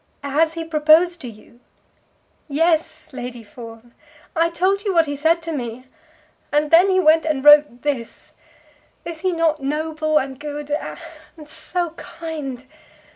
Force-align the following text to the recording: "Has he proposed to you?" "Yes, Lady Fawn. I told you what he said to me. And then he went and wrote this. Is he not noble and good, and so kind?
"Has 0.23 0.53
he 0.53 0.63
proposed 0.63 1.21
to 1.21 1.27
you?" 1.27 1.59
"Yes, 2.47 3.13
Lady 3.13 3.43
Fawn. 3.43 3.93
I 4.35 4.49
told 4.49 4.81
you 4.83 4.95
what 4.95 5.05
he 5.05 5.15
said 5.15 5.43
to 5.43 5.51
me. 5.51 5.85
And 6.51 6.71
then 6.71 6.89
he 6.89 6.99
went 6.99 7.23
and 7.23 7.43
wrote 7.45 7.83
this. 7.83 8.33
Is 9.05 9.19
he 9.21 9.31
not 9.31 9.61
noble 9.61 10.17
and 10.17 10.39
good, 10.39 10.71
and 10.71 11.47
so 11.47 11.91
kind? 11.91 12.65